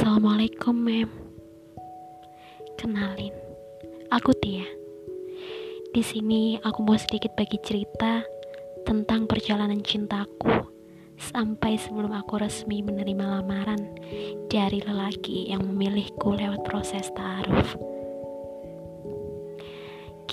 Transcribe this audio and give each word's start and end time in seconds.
Assalamualaikum, 0.00 0.72
Mem. 0.80 1.12
Kenalin, 2.80 3.36
aku 4.08 4.32
Tia. 4.32 4.64
Di 5.92 6.00
sini 6.00 6.56
aku 6.56 6.80
mau 6.80 6.96
sedikit 6.96 7.36
bagi 7.36 7.60
cerita 7.60 8.24
tentang 8.88 9.28
perjalanan 9.28 9.84
cintaku 9.84 10.64
sampai 11.20 11.76
sebelum 11.76 12.16
aku 12.16 12.40
resmi 12.40 12.80
menerima 12.80 13.44
lamaran 13.44 13.92
dari 14.48 14.80
lelaki 14.80 15.52
yang 15.52 15.68
memilihku 15.68 16.32
lewat 16.32 16.64
proses 16.64 17.12
ta'aruf. 17.12 17.76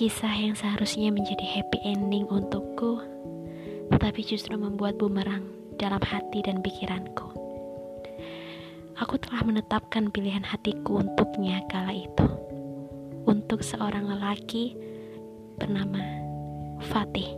Kisah 0.00 0.48
yang 0.48 0.56
seharusnya 0.56 1.12
menjadi 1.12 1.44
happy 1.44 1.84
ending 1.84 2.24
untukku, 2.24 3.04
tapi 4.00 4.24
justru 4.24 4.56
membuat 4.56 4.96
bumerang 4.96 5.44
dalam 5.76 6.00
hati 6.00 6.40
dan 6.40 6.64
pikiranku. 6.64 7.47
Aku 8.98 9.14
telah 9.14 9.46
menetapkan 9.46 10.10
pilihan 10.10 10.42
hatiku 10.42 10.98
untuknya 10.98 11.62
kala 11.70 11.94
itu. 11.94 12.26
Untuk 13.30 13.62
seorang 13.62 14.10
lelaki 14.10 14.74
bernama 15.54 16.02
Fatih. 16.90 17.30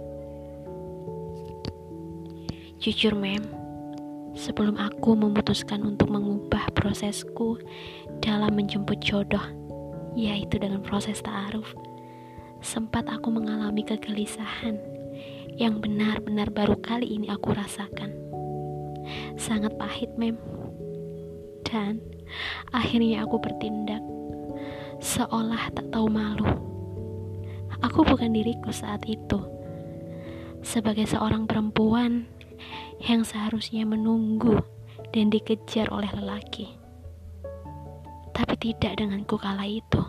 Jujur, 2.80 3.12
Mem, 3.12 3.44
sebelum 4.32 4.80
aku 4.80 5.12
memutuskan 5.12 5.84
untuk 5.84 6.08
mengubah 6.08 6.72
prosesku 6.72 7.60
dalam 8.24 8.56
menjemput 8.56 8.96
jodoh, 9.04 9.44
yaitu 10.16 10.56
dengan 10.56 10.80
proses 10.80 11.20
ta'aruf, 11.20 11.76
sempat 12.64 13.04
aku 13.12 13.28
mengalami 13.28 13.84
kegelisahan 13.84 14.80
yang 15.60 15.76
benar-benar 15.76 16.48
baru 16.48 16.80
kali 16.80 17.20
ini 17.20 17.28
aku 17.28 17.52
rasakan. 17.52 18.16
Sangat 19.36 19.76
pahit, 19.76 20.08
Mem 20.16 20.40
dan 21.70 22.02
akhirnya 22.74 23.22
aku 23.22 23.38
bertindak 23.38 24.02
seolah 25.00 25.70
tak 25.72 25.88
tahu 25.94 26.10
malu. 26.10 26.44
Aku 27.80 28.04
bukan 28.04 28.36
diriku 28.36 28.68
saat 28.74 29.00
itu. 29.08 29.40
Sebagai 30.60 31.08
seorang 31.08 31.48
perempuan 31.48 32.28
yang 33.00 33.24
seharusnya 33.24 33.88
menunggu 33.88 34.60
dan 35.16 35.32
dikejar 35.32 35.88
oleh 35.88 36.10
lelaki. 36.12 36.76
Tapi 38.36 38.54
tidak 38.60 39.00
denganku 39.00 39.40
kala 39.40 39.64
itu. 39.64 40.02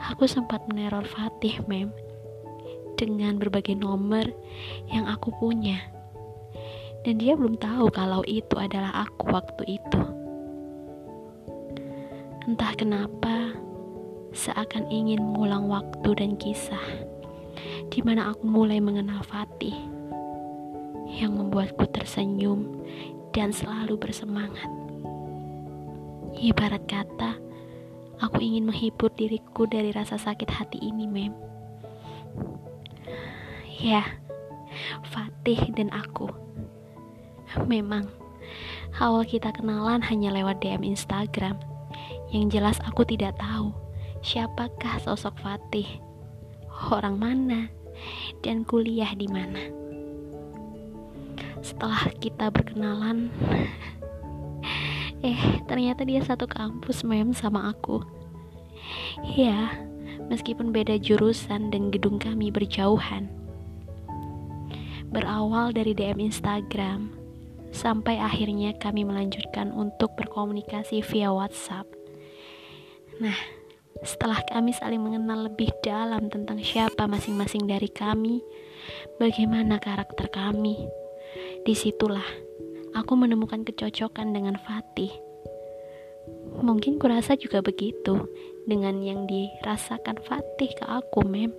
Aku 0.00 0.24
sempat 0.24 0.64
meneror 0.64 1.04
Fatih, 1.04 1.60
Mem, 1.68 1.92
dengan 2.96 3.36
berbagai 3.36 3.76
nomor 3.76 4.32
yang 4.88 5.04
aku 5.04 5.28
punya 5.36 5.99
dan 7.00 7.16
dia 7.16 7.32
belum 7.32 7.56
tahu 7.56 7.88
kalau 7.88 8.20
itu 8.28 8.56
adalah 8.60 9.08
aku 9.08 9.32
waktu 9.32 9.80
itu. 9.80 10.02
Entah 12.44 12.72
kenapa, 12.76 13.56
seakan 14.36 14.88
ingin 14.92 15.22
mengulang 15.22 15.70
waktu 15.70 16.08
dan 16.16 16.36
kisah 16.36 16.82
di 17.90 18.00
mana 18.06 18.30
aku 18.30 18.46
mulai 18.46 18.78
mengenal 18.78 19.20
Fatih 19.26 19.74
yang 21.10 21.34
membuatku 21.34 21.90
tersenyum 21.90 22.68
dan 23.34 23.50
selalu 23.50 23.98
bersemangat. 23.98 24.70
Ibarat 26.38 26.86
kata, 26.86 27.36
aku 28.22 28.38
ingin 28.38 28.70
menghibur 28.70 29.10
diriku 29.10 29.66
dari 29.66 29.90
rasa 29.90 30.16
sakit 30.16 30.48
hati 30.48 30.78
ini, 30.78 31.10
Mem. 31.10 31.34
Ya, 33.82 34.06
Fatih 35.10 35.58
dan 35.74 35.90
aku 35.90 36.49
Memang, 37.66 38.06
awal 38.98 39.26
kita 39.26 39.50
kenalan 39.50 40.02
hanya 40.06 40.30
lewat 40.30 40.62
DM 40.62 40.86
Instagram. 40.86 41.58
Yang 42.30 42.60
jelas 42.60 42.78
aku 42.86 43.02
tidak 43.02 43.34
tahu 43.42 43.74
siapakah 44.20 45.00
sosok 45.02 45.34
Fatih, 45.40 45.88
orang 46.92 47.16
mana, 47.18 47.66
dan 48.44 48.62
kuliah 48.62 49.10
di 49.16 49.26
mana. 49.26 49.72
Setelah 51.60 52.08
kita 52.22 52.48
berkenalan, 52.52 53.28
eh 55.26 55.60
ternyata 55.68 56.06
dia 56.06 56.24
satu 56.24 56.48
kampus 56.48 57.04
mem 57.04 57.34
sama 57.34 57.72
aku. 57.72 58.00
Ya, 59.36 59.76
meskipun 60.30 60.72
beda 60.72 60.96
jurusan 60.96 61.72
dan 61.72 61.92
gedung 61.92 62.16
kami 62.16 62.48
berjauhan. 62.48 63.28
Berawal 65.10 65.74
dari 65.74 65.92
DM 65.92 66.30
Instagram, 66.30 67.19
sampai 67.70 68.18
akhirnya 68.18 68.74
kami 68.78 69.06
melanjutkan 69.06 69.70
untuk 69.74 70.14
berkomunikasi 70.18 71.02
via 71.06 71.30
WhatsApp. 71.30 71.86
Nah, 73.22 73.36
setelah 74.00 74.40
kami 74.46 74.72
saling 74.72 75.02
mengenal 75.02 75.50
lebih 75.50 75.70
dalam 75.84 76.30
tentang 76.32 76.62
siapa 76.62 77.04
masing-masing 77.04 77.68
dari 77.68 77.90
kami, 77.90 78.40
bagaimana 79.20 79.76
karakter 79.76 80.30
kami, 80.32 80.88
di 81.66 81.74
situlah 81.76 82.24
aku 82.96 83.12
menemukan 83.14 83.62
kecocokan 83.62 84.32
dengan 84.32 84.56
Fatih. 84.56 85.12
Mungkin 86.60 86.98
kurasa 86.98 87.36
juga 87.36 87.60
begitu 87.60 88.30
dengan 88.64 89.00
yang 89.04 89.28
dirasakan 89.28 90.20
Fatih 90.24 90.70
ke 90.74 90.84
aku, 90.86 91.20
Mem. 91.26 91.52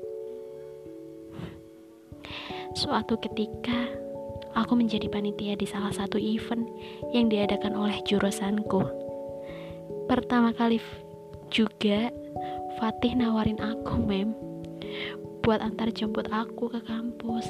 Suatu 2.72 3.20
ketika, 3.20 4.01
aku 4.56 4.74
menjadi 4.76 5.08
panitia 5.08 5.56
di 5.56 5.68
salah 5.68 5.92
satu 5.92 6.20
event 6.20 6.68
yang 7.16 7.28
diadakan 7.32 7.76
oleh 7.76 7.98
jurusanku. 8.08 8.84
Pertama 10.08 10.52
kali 10.52 10.80
juga 11.52 12.12
Fatih 12.80 13.14
nawarin 13.14 13.60
aku, 13.62 14.02
Mem, 14.02 14.34
buat 15.46 15.62
antar 15.62 15.94
jemput 15.94 16.26
aku 16.34 16.72
ke 16.72 16.82
kampus. 16.82 17.46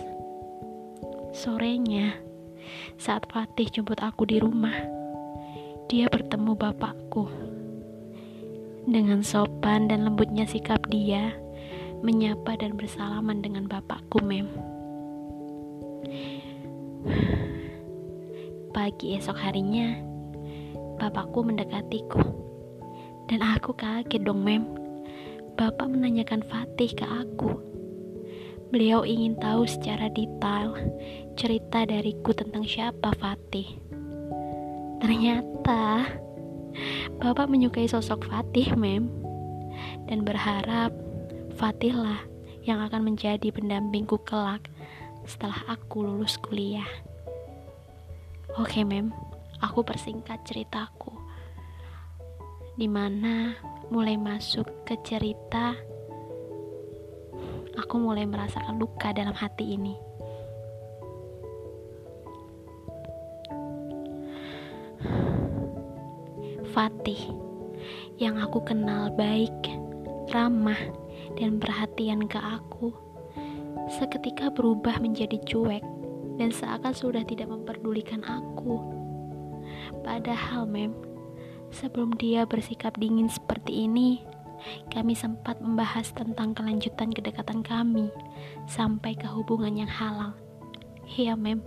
Sorenya, 1.31 2.19
saat 2.99 3.23
Fatih 3.31 3.71
jemput 3.71 4.01
aku 4.03 4.27
di 4.27 4.43
rumah, 4.43 4.75
dia 5.87 6.11
bertemu 6.11 6.51
bapakku. 6.57 7.31
Dengan 8.83 9.23
sopan 9.23 9.87
dan 9.87 10.03
lembutnya 10.03 10.43
sikap 10.43 10.83
dia, 10.91 11.31
menyapa 12.01 12.57
dan 12.57 12.75
bersalaman 12.75 13.39
dengan 13.39 13.69
bapakku, 13.69 14.19
Mem. 14.25 14.49
Pagi 18.71 19.17
esok 19.17 19.37
harinya, 19.41 19.97
bapakku 21.01 21.41
mendekatiku. 21.41 22.21
Dan 23.25 23.41
aku 23.41 23.73
kaget 23.73 24.21
dong, 24.21 24.45
Mem. 24.45 24.63
Bapak 25.57 25.89
menanyakan 25.89 26.45
Fatih 26.45 26.93
ke 26.93 27.05
aku. 27.05 27.57
Beliau 28.71 29.03
ingin 29.03 29.35
tahu 29.35 29.67
secara 29.67 30.07
detail 30.13 30.77
cerita 31.35 31.83
dariku 31.83 32.31
tentang 32.31 32.63
siapa 32.63 33.11
Fatih. 33.17 33.67
Ternyata 35.01 36.07
Bapak 37.19 37.51
menyukai 37.51 37.89
sosok 37.89 38.29
Fatih, 38.29 38.73
Mem. 38.77 39.11
Dan 40.05 40.23
berharap 40.23 40.93
Fatih 41.57 41.97
lah 41.97 42.21
yang 42.61 42.77
akan 42.81 43.11
menjadi 43.13 43.49
pendampingku 43.49 44.21
kelak 44.21 44.69
setelah 45.25 45.61
aku 45.69 46.05
lulus 46.05 46.37
kuliah. 46.41 46.87
Oke, 48.59 48.83
Mem, 48.83 49.15
aku 49.63 49.85
persingkat 49.85 50.43
ceritaku. 50.43 51.13
Di 52.75 52.87
mana 52.89 53.55
mulai 53.93 54.19
masuk 54.19 54.87
ke 54.87 54.99
cerita, 55.05 55.75
aku 57.77 57.95
mulai 57.95 58.27
merasakan 58.27 58.79
luka 58.81 59.15
dalam 59.15 59.35
hati 59.35 59.75
ini. 59.77 59.95
Fatih 66.71 67.19
yang 68.15 68.39
aku 68.39 68.63
kenal 68.63 69.11
baik, 69.11 69.55
ramah, 70.31 70.79
dan 71.35 71.59
perhatian 71.59 72.27
ke 72.31 72.39
aku 72.39 73.10
seketika 73.91 74.47
berubah 74.47 75.03
menjadi 75.03 75.35
cuek 75.43 75.83
dan 76.39 76.49
seakan 76.49 76.95
sudah 76.95 77.23
tidak 77.27 77.51
memperdulikan 77.51 78.23
aku. 78.23 78.79
Padahal, 80.01 80.63
Mem, 80.63 80.95
sebelum 81.75 82.15
dia 82.15 82.47
bersikap 82.47 82.95
dingin 82.95 83.27
seperti 83.27 83.85
ini, 83.85 84.23
kami 84.93 85.11
sempat 85.11 85.59
membahas 85.59 86.13
tentang 86.15 86.55
kelanjutan 86.55 87.11
kedekatan 87.11 87.65
kami 87.65 88.07
sampai 88.69 89.17
ke 89.17 89.27
hubungan 89.27 89.75
yang 89.75 89.91
halal. 89.91 90.31
Iya, 91.19 91.35
Mem, 91.35 91.59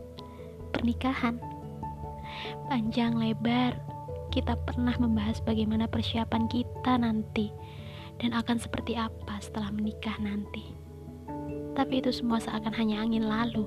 pernikahan. 0.72 1.36
Panjang 2.72 3.20
lebar, 3.20 3.76
kita 4.32 4.56
pernah 4.64 4.96
membahas 4.96 5.38
bagaimana 5.44 5.86
persiapan 5.86 6.48
kita 6.48 6.98
nanti 6.98 7.52
dan 8.18 8.34
akan 8.34 8.58
seperti 8.58 8.98
apa 8.98 9.38
setelah 9.38 9.70
menikah 9.70 10.18
nanti 10.18 10.83
tapi 11.74 12.00
itu 12.00 12.10
semua 12.14 12.38
seakan 12.38 12.74
hanya 12.74 13.02
angin 13.02 13.26
lalu 13.26 13.66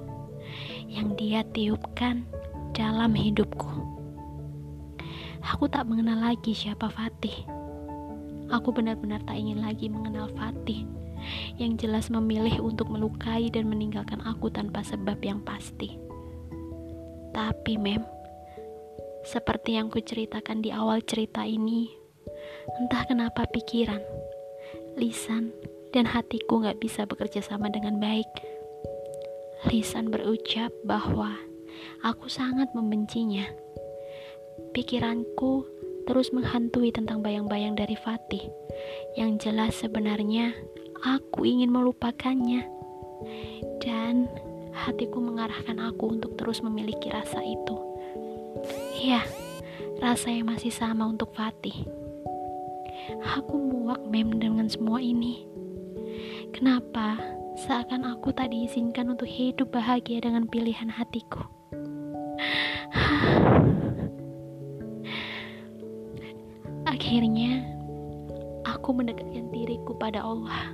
yang 0.88 1.14
dia 1.20 1.44
tiupkan 1.52 2.24
dalam 2.72 3.12
hidupku. 3.12 3.84
Aku 5.44 5.68
tak 5.72 5.88
mengenal 5.88 6.20
lagi 6.34 6.52
siapa 6.52 6.92
Fatih. 6.92 7.46
Aku 8.52 8.72
benar-benar 8.72 9.24
tak 9.28 9.36
ingin 9.36 9.60
lagi 9.60 9.92
mengenal 9.92 10.32
Fatih 10.36 10.88
yang 11.60 11.76
jelas 11.76 12.08
memilih 12.08 12.64
untuk 12.64 12.88
melukai 12.88 13.52
dan 13.52 13.68
meninggalkan 13.68 14.24
aku 14.24 14.48
tanpa 14.48 14.84
sebab 14.84 15.20
yang 15.20 15.44
pasti. 15.44 16.00
Tapi, 17.36 17.76
Mem, 17.78 18.02
seperti 19.28 19.76
yang 19.76 19.92
kuceritakan 19.92 20.64
di 20.64 20.72
awal 20.72 21.04
cerita 21.04 21.44
ini, 21.44 21.92
entah 22.80 23.04
kenapa 23.06 23.46
pikiran, 23.52 24.02
lisan, 24.96 25.52
dan 25.92 26.08
hatiku 26.08 26.64
gak 26.64 26.80
bisa 26.82 27.08
bekerja 27.08 27.40
sama 27.44 27.72
dengan 27.72 28.00
baik. 28.02 28.28
Lisan 29.68 30.14
berucap 30.14 30.70
bahwa 30.86 31.34
aku 32.06 32.30
sangat 32.30 32.72
membencinya. 32.78 33.46
Pikiranku 34.74 35.66
terus 36.08 36.32
menghantui 36.32 36.96
tentang 36.96 37.20
bayang-bayang 37.20 37.76
dari 37.76 38.00
Fatih, 38.00 38.48
yang 39.20 39.36
jelas 39.42 39.76
sebenarnya 39.82 40.56
aku 41.04 41.44
ingin 41.44 41.74
melupakannya. 41.74 42.64
Dan 43.82 44.30
hatiku 44.72 45.20
mengarahkan 45.20 45.82
aku 45.82 46.16
untuk 46.16 46.38
terus 46.38 46.62
memiliki 46.62 47.10
rasa 47.10 47.42
itu. 47.42 47.76
Ya, 49.02 49.26
rasa 50.00 50.32
yang 50.32 50.54
masih 50.54 50.70
sama 50.70 51.10
untuk 51.10 51.34
Fatih. 51.34 51.76
Aku 53.38 53.58
muak 53.58 54.06
mem 54.08 54.38
dengan 54.38 54.70
semua 54.70 55.02
ini. 55.02 55.48
Kenapa 56.54 57.20
seakan 57.58 58.08
aku 58.08 58.32
tak 58.32 58.54
diizinkan 58.54 59.12
untuk 59.12 59.28
hidup 59.28 59.74
bahagia 59.74 60.24
dengan 60.24 60.48
pilihan 60.48 60.88
hatiku? 60.88 61.44
Akhirnya, 66.88 67.64
aku 68.64 68.96
mendekatkan 68.96 69.52
diriku 69.52 69.96
pada 70.00 70.24
Allah, 70.24 70.72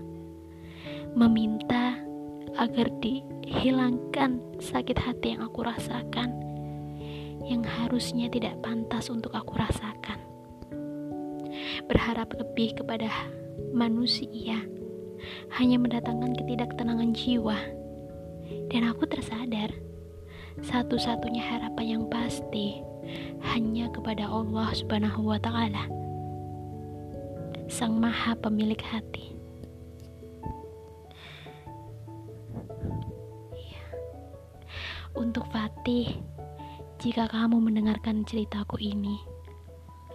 meminta 1.18 1.98
agar 2.58 2.90
dihilangkan 3.02 4.42
sakit 4.62 4.98
hati 4.98 5.34
yang 5.34 5.42
aku 5.42 5.66
rasakan, 5.66 6.30
yang 7.50 7.66
harusnya 7.66 8.30
tidak 8.30 8.62
pantas 8.62 9.10
untuk 9.10 9.34
aku 9.34 9.58
rasakan. 9.58 10.22
Berharap 11.90 12.34
lebih 12.38 12.78
kepada 12.78 13.10
manusia 13.74 14.62
hanya 15.56 15.78
mendatangkan 15.80 16.36
ketidaktenangan 16.38 17.12
jiwa, 17.16 17.58
dan 18.70 18.90
aku 18.90 19.08
tersadar 19.08 19.72
satu-satunya 20.62 21.42
harapan 21.42 21.98
yang 21.98 22.04
pasti 22.08 22.80
hanya 23.52 23.90
kepada 23.90 24.30
Allah 24.30 24.70
Subhanahu 24.72 25.34
wa 25.34 25.40
Ta'ala. 25.42 25.90
Sang 27.68 27.98
Maha 27.98 28.38
Pemilik 28.38 28.78
Hati. 28.78 29.34
Ya. 33.56 33.82
Untuk 35.18 35.48
Fatih, 35.50 36.22
jika 37.02 37.26
kamu 37.32 37.58
mendengarkan 37.60 38.22
ceritaku 38.30 38.78
ini, 38.78 39.18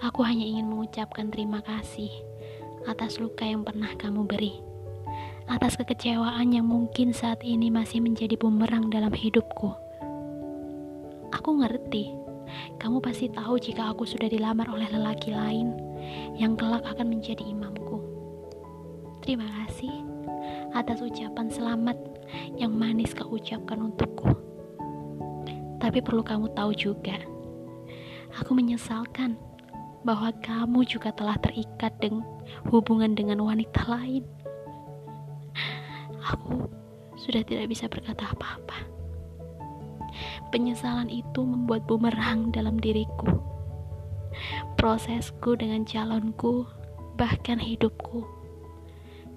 aku 0.05 0.23
hanya 0.23 0.47
ingin 0.47 0.71
mengucapkan 0.71 1.35
terima 1.35 1.59
kasih 1.67 2.13
atas 2.87 3.19
luka 3.19 3.43
yang 3.43 3.67
pernah 3.67 3.91
kamu 3.99 4.23
beri, 4.25 4.63
atas 5.49 5.81
kekecewaan 5.81 6.53
yang 6.53 6.69
mungkin 6.69 7.17
saat 7.17 7.41
ini 7.41 7.73
masih 7.73 8.05
menjadi 8.05 8.37
bumerang 8.37 8.93
dalam 8.93 9.11
hidupku. 9.11 9.73
Aku 11.33 11.51
ngerti, 11.65 12.13
kamu 12.77 13.01
pasti 13.01 13.33
tahu 13.33 13.57
jika 13.57 13.97
aku 13.97 14.05
sudah 14.05 14.29
dilamar 14.29 14.69
oleh 14.69 14.85
lelaki 14.93 15.33
lain 15.33 15.73
yang 16.37 16.53
kelak 16.53 16.85
akan 16.85 17.17
menjadi 17.17 17.41
imamku. 17.49 18.01
Terima 19.25 19.49
kasih 19.49 19.93
atas 20.77 21.01
ucapan 21.01 21.49
selamat 21.49 21.97
yang 22.61 22.77
manis 22.77 23.17
kau 23.17 23.41
ucapkan 23.41 23.81
untukku. 23.81 24.29
Tapi 25.81 26.05
perlu 26.05 26.21
kamu 26.21 26.53
tahu 26.53 26.77
juga, 26.77 27.17
aku 28.37 28.53
menyesalkan 28.53 29.41
bahwa 30.05 30.29
kamu 30.45 30.85
juga 30.85 31.09
telah 31.17 31.41
terikat 31.41 31.97
dengan 31.97 32.25
hubungan 32.69 33.17
dengan 33.17 33.41
wanita 33.41 33.89
lain. 33.89 34.38
Aku 36.29 36.69
sudah 37.17 37.41
tidak 37.45 37.73
bisa 37.73 37.89
berkata 37.89 38.29
apa-apa. 38.29 38.85
Penyesalan 40.53 41.13
itu 41.13 41.45
membuat 41.45 41.85
bumerang 41.85 42.53
dalam 42.53 42.81
diriku 42.81 43.49
prosesku 44.79 45.59
dengan 45.59 45.83
calonku, 45.83 46.67
bahkan 47.19 47.59
hidupku. 47.59 48.23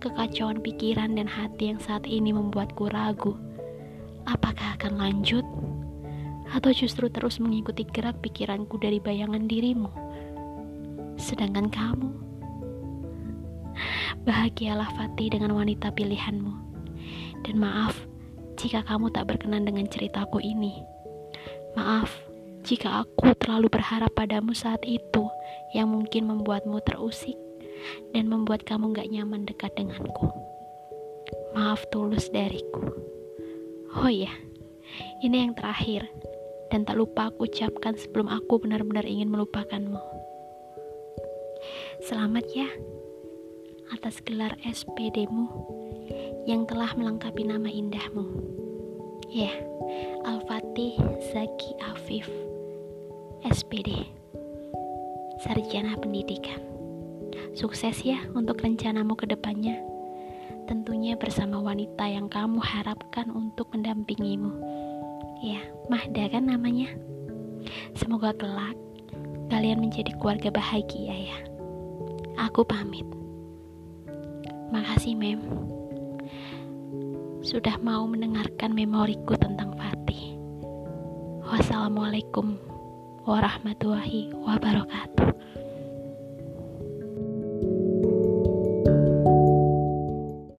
Kekacauan 0.01 0.61
pikiran 0.65 1.13
dan 1.13 1.29
hati 1.29 1.73
yang 1.73 1.81
saat 1.81 2.09
ini 2.09 2.33
membuatku 2.33 2.89
ragu. 2.89 3.37
Apakah 4.25 4.77
akan 4.77 4.97
lanjut? 4.97 5.45
Atau 6.51 6.73
justru 6.73 7.07
terus 7.09 7.37
mengikuti 7.37 7.85
gerak 7.85 8.21
pikiranku 8.21 8.77
dari 8.81 8.97
bayangan 8.97 9.45
dirimu? 9.45 9.89
Sedangkan 11.21 11.69
kamu, 11.69 12.09
bahagialah 14.25 14.89
Fatih 14.97 15.37
dengan 15.37 15.53
wanita 15.53 15.93
pilihanmu. 15.93 16.70
Dan 17.41 17.57
maaf 17.57 17.97
jika 18.61 18.85
kamu 18.85 19.09
tak 19.09 19.29
berkenan 19.29 19.65
dengan 19.65 19.89
ceritaku 19.89 20.37
ini. 20.41 20.85
Maaf 21.73 22.11
jika 22.61 23.01
aku 23.01 23.33
terlalu 23.41 23.73
berharap 23.73 24.13
padamu 24.13 24.53
saat 24.53 24.85
itu 24.85 25.25
yang 25.73 25.89
mungkin 25.89 26.29
membuatmu 26.29 26.77
terusik 26.85 27.33
dan 28.13 28.29
membuat 28.29 28.61
kamu 28.67 28.93
gak 28.93 29.09
nyaman 29.09 29.49
dekat 29.49 29.73
denganku. 29.73 30.29
Maaf 31.57 31.81
tulus 31.89 32.29
dariku. 32.29 32.93
Oh 33.97 34.07
iya, 34.07 34.31
ini 35.25 35.47
yang 35.47 35.57
terakhir 35.57 36.05
dan 36.69 36.85
tak 36.87 36.95
lupa 37.01 37.33
aku 37.33 37.49
ucapkan 37.49 37.97
sebelum 37.97 38.29
aku 38.29 38.61
benar-benar 38.61 39.03
ingin 39.03 39.27
melupakanmu. 39.27 39.99
Selamat 42.05 42.45
ya 42.53 42.69
atas 43.91 44.23
gelar 44.23 44.55
SPD-mu 44.63 45.80
yang 46.49 46.65
telah 46.65 46.89
melengkapi 46.97 47.45
nama 47.45 47.69
indahmu. 47.69 48.25
Ya, 49.29 49.53
Al-Fatih 50.25 50.97
Zaki 51.31 51.77
Afif. 51.85 52.27
SPD 53.41 54.05
Sarjana 55.41 55.97
Pendidikan. 55.97 56.61
Sukses 57.57 58.05
ya 58.05 58.21
untuk 58.37 58.61
rencanamu 58.61 59.17
ke 59.17 59.25
depannya. 59.25 59.81
Tentunya 60.69 61.17
bersama 61.17 61.57
wanita 61.57 62.05
yang 62.05 62.29
kamu 62.29 62.61
harapkan 62.61 63.33
untuk 63.33 63.73
mendampingimu. 63.73 64.53
Ya, 65.41 65.61
Mahda 65.89 66.29
kan 66.29 66.45
namanya? 66.45 66.93
Semoga 67.97 68.33
kelak 68.37 68.77
kalian 69.49 69.81
menjadi 69.81 70.13
keluarga 70.21 70.53
bahagia 70.53 71.33
ya. 71.33 71.37
Aku 72.37 72.61
pamit. 72.61 73.05
Makasih 74.69 75.17
Mem 75.17 75.41
Sudah 77.51 77.75
mau 77.83 78.07
mendengarkan 78.07 78.71
memoriku 78.71 79.35
tentang 79.35 79.75
Fatih 79.75 80.39
Wassalamualaikum 81.43 82.55
warahmatullahi 83.27 84.31
wabarakatuh. 84.39 85.30